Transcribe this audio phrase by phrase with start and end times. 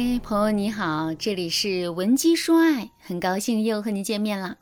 [0.00, 4.58] 嗨，朋友你好，这里是文姬说爱，很高兴又和你见面了。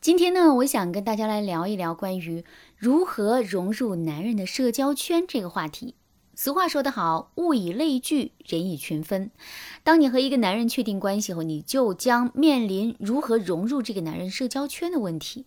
[0.00, 2.44] 今天呢，我想跟大家来聊一聊关于
[2.76, 5.94] 如何融入男人的社交圈这个话题。
[6.34, 9.30] 俗话说得好，物以类聚，人以群分。
[9.84, 15.46] 当你和一个男人确定关系后，你就将面临如何融入这个男人社交圈的问题。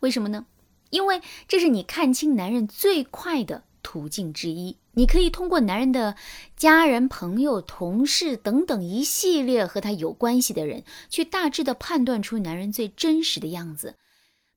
[0.00, 0.46] 为什么呢？
[0.90, 4.76] 因为这是你看清男人最快的途径之一。
[4.92, 6.14] 你可以通过男人的
[6.56, 13.94] 家人、朋友、同事等等一系列和他有关系的人，去大致的判断出男人最真实的样子。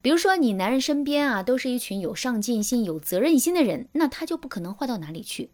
[0.01, 5.51] 比如说，你男人身边啊都是一群有上进心、有责任心的人，那他就不可能坏到哪里去。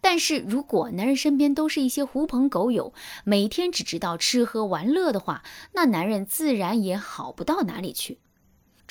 [0.00, 5.42] 但是如果男人身边都是一些狐朋狗友，每天只知道吃喝玩乐的话，
[5.74, 8.20] 那男人自然也好不到哪里去。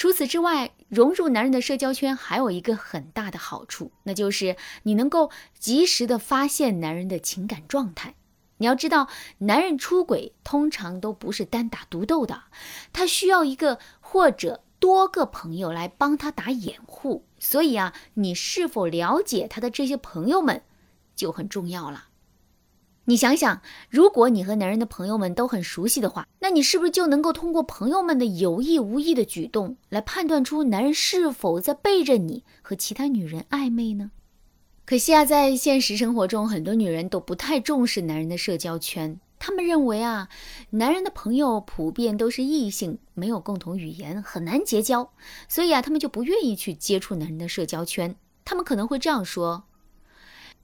[0.02, 5.30] 除此之外，融入男人的社交圈还有一个很大的好处，那就是你能够
[5.60, 8.16] 及时的发现男人的情感状态。
[8.58, 9.08] 你要知道，
[9.38, 12.46] 男人出轨通常都不是单打独斗的，
[12.92, 17.28] 他需要一个或者多个朋友来帮他打掩护。
[17.38, 20.64] 所以啊，你是否了解他的这些朋友们
[21.16, 22.06] 就很重要了。
[23.12, 34.12] 你想想，如果你和男人的朋友们都很熟悉的话，那你是不是就能够通过朋友们的有意无意的举动来判断出男人是否在背着你和其他女人暧昧呢？
[34.86, 40.30] 可惜啊，在现实生活中，很多女人都不太重视男人的社交圈，她们认为啊，
[40.70, 45.12] 男人的朋友普遍都是异性，没有共同语言，很难结交，
[45.50, 48.16] 所以啊，她们就不愿意去接触男人的社交圈。
[48.46, 49.66] 她们可能会这样说。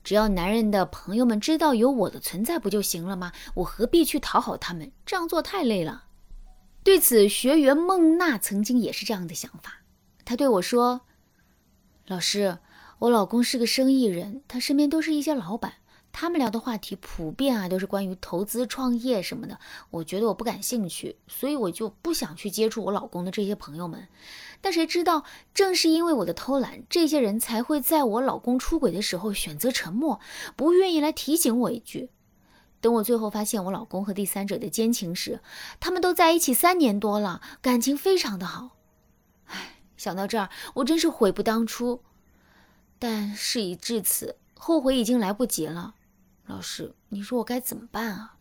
[0.08, 3.34] 只要男人的朋友们知道有我的存在不就行了吗？
[3.56, 4.90] 我何必去讨好他们？
[5.06, 6.06] 这样做太累了。
[6.82, 9.82] 对此，学员孟娜曾经也是这样的想法。
[10.24, 11.02] 她对我说
[12.08, 12.60] ：“老师，
[13.00, 15.74] 我老公是个生意人，他身边都是一些老板。”
[16.20, 19.60] 他们聊的话题普遍啊，都是关于投资、创业什么的。
[19.92, 24.08] 我觉得我不感兴趣，所以我就不想去接触我老公的这些朋友们。
[24.60, 30.20] 但谁知道，正是因为我的偷懒，这些人才会在我老公出轨的时候选择沉默，
[30.56, 32.10] 不愿意来提醒我一句。
[32.82, 35.40] 等我最后发现我老公和第三者的奸情时，
[35.80, 38.72] 他们都在一起三年多了，感情非常的好。
[39.46, 42.02] 唉，想到这儿，我真是悔不当初。
[42.98, 45.94] 但事已至此，后悔已经来不及了。
[46.48, 48.36] 老师，你说我该怎么办啊？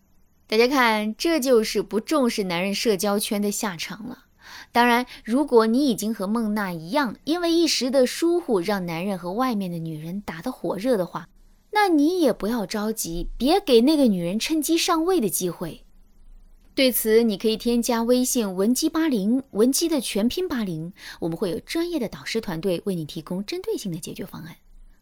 [0.46, 4.26] 大家看，这就是不重视男人社交圈的下场了。
[4.70, 11.28] 当然，如果你已经和孟娜一样，因为一时的疏忽让男人和外面的女人打得火热的话，
[11.72, 15.82] 那你也不要着急，别给那个女人趁机上位的机会。
[16.76, 24.54] 对此，你可以添加微信文姬八零，文姬的全拼八零，我们会有专业的导师团队为你提供针对性的解决方案。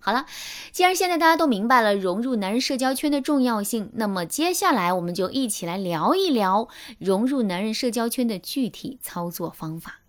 [0.04, 0.26] 好了，
[0.70, 10.00] 既然现在大家都明白了融入男人社交圈的重要性，那么接下来我们就一起来聊一聊融入男人社交圈的具体操作方法。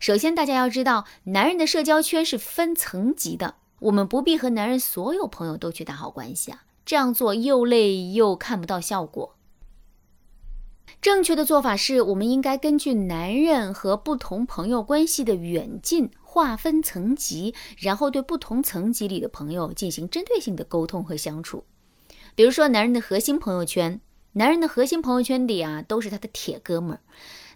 [0.00, 9.36] 首先，大家要知道，男人的社交圈是分层级的，我们不必和男人所有朋友都去打好关系啊，这样做又累又看不到效果。
[11.00, 16.10] 正确的做法是，我们应该根据男人和不同朋友关系的远近。
[16.36, 21.64] 划分层级，然后对不同层级里的朋友进行针对性的沟通和相处。
[22.34, 24.02] 比如说，男人的核心朋友圈，
[24.32, 27.00] 男人的核心朋友圈里啊，都是他的铁哥们儿。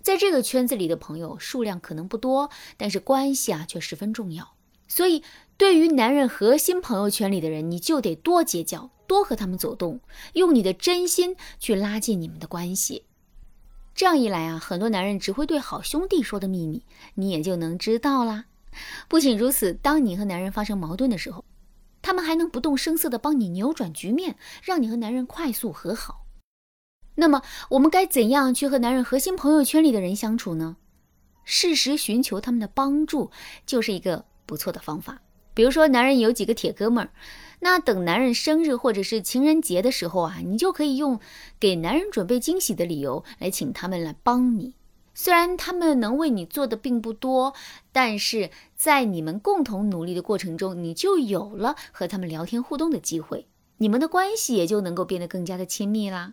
[0.01, 2.49] 在这个圈子里的朋友数量可能不多，
[2.79, 4.55] 但是关系啊却十分重要。
[4.89, 5.23] 所以，
[5.59, 10.01] 对于男人核心朋友圈里的人，你就得多结交，多和他们走动，
[10.33, 13.05] 用你的真心去拉近你们的关系。
[13.95, 16.83] 这样一来啊，很多男人只会对好兄弟说的秘密，
[17.17, 18.47] 你也就能知道啦。
[19.09, 21.45] 不仅如此，当你和男人发生矛盾的时候，
[22.03, 26.27] 他们还能不动声色地帮你扭转局面，让你和男人快速和好。
[27.17, 30.77] 那么，我们该怎样去和男人核心朋友圈里的人相处呢？
[31.45, 33.31] 适时寻求他们的帮助，
[33.67, 35.21] 就是一个不错的方法。
[35.53, 37.11] 比如说，男人有几个铁哥们儿，
[37.59, 41.21] 那等男人生日或者是情人节的时候啊，你就可以用
[41.59, 44.75] 给男人准备惊喜的理由来请他们来帮你。
[45.23, 47.53] 虽然他们能为你做的并不多，
[47.93, 53.47] 但是在你们共同努力的过程中，你就有了和他们聊天互动的机会，
[53.77, 56.33] 你们的关系也就能够变得更加的亲密啦。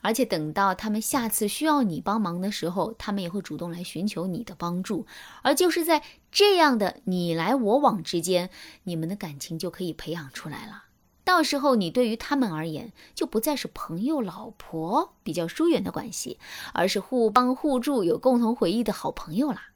[0.00, 5.06] 而且等到他们下次需要你帮忙的时候，他们也会主动来寻求你的帮助，
[5.42, 6.00] 而就是在
[6.30, 8.48] 这样的你来我往之间，
[8.84, 10.84] 你们的感情就可以培养出来了。
[11.30, 16.40] 到时候，你对于他们而言，就不再是朋友、老婆比较疏远的关系，
[16.74, 19.68] 而是互帮互助、有共同回忆的好朋友啦。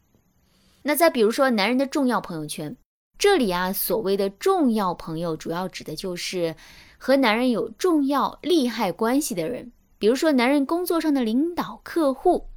[0.83, 2.77] 那再比如说，男人的重要朋友圈，
[3.17, 6.57] 这里啊，所谓的重要朋友，主要指的就是
[6.99, 9.71] 和男人有重要利害关系的人。
[9.97, 12.49] 比如说男人工作上的领导、客户。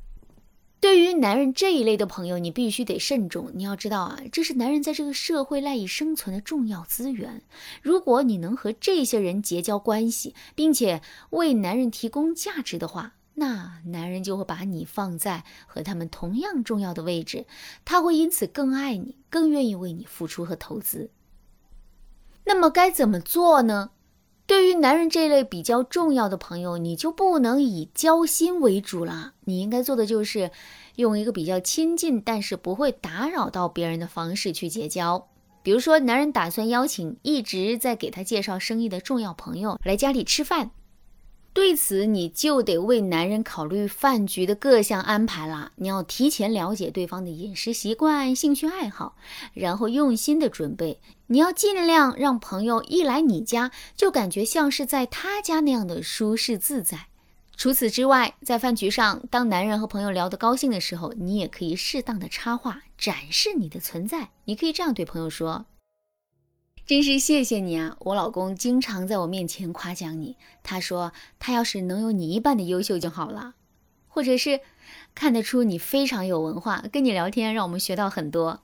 [0.79, 3.51] 对于男人这一类的朋友，你必须得慎重。
[3.55, 7.41] 你要知道啊，这是男人在这个社会赖以生存的重要资源。
[7.81, 11.01] 如果你能和这些人结交关系，并且
[11.31, 17.45] 为男人提供价值的话，那男人就会把你放在和他们同样重要的位置，
[17.83, 21.09] 他会因此更爱你，更愿意为你付出和投资。
[22.45, 23.91] 那么该怎么做呢？
[24.47, 29.33] 对于男人这类比较重要的朋友，你就不能以交心为主了。
[29.41, 30.49] 你应该做的就是
[30.95, 35.27] 用一个比较亲近，但是不会打扰到别人的方式去结交。
[35.61, 40.71] 比如说，男人打算邀请一直在给他介绍生意的重要朋友来家里吃饭。
[41.57, 45.71] 对此，你就得为男人考虑饭局的各项安排了。
[45.77, 49.15] 你要提前了解对方的饮食习惯、兴趣爱好，
[49.55, 50.99] 然后用心的准备。
[51.25, 57.07] 你要尽量让朋友一来你家就感觉像是在他家那样的舒适自在。
[57.55, 64.29] 除此之外，在饭局上，当男人和朋友聊得高兴的时候，你也可以适当的插话，展示你的存在。
[64.45, 65.65] 你可以这样对朋友说。
[66.87, 67.97] 真是谢谢你啊！
[67.99, 73.55] 我老公经常在我面前夸奖你，他说他要是能有你一半的优秀就好了，
[74.07, 74.61] 或者是
[75.13, 78.61] 看得出你非常有文化，跟你聊天让我们学到很多。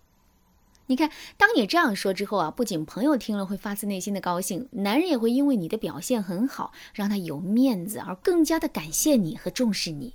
[0.85, 10.13] 你看，当你这样说之后啊，不仅朋友听了会发自内心的高兴，男人也会因为你的表现很好，让他有面子而更加的感谢你和重视你。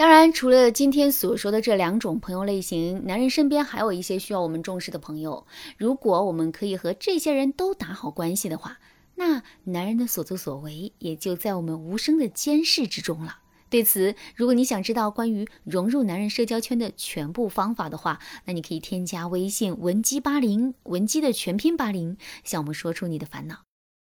[0.00, 5.46] 当然，除了今天所说的这两种朋友类型，男人身边还有一些需要我们重视的朋友。
[5.76, 8.78] 如果我们可以和这些人都打好关系的话，
[9.16, 13.40] 那男人的所作所为也就在我们无声的监视之中了。
[13.68, 23.69] 对此，如果你想知道关于融入男人社交圈的全部方法的话，那你可以添加微信文姬八零，文姬的全拼八零，向我们说出你的烦恼。